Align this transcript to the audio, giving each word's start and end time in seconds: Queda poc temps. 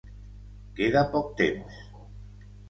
Queda 0.79 1.03
poc 1.17 1.29
temps. 1.43 1.77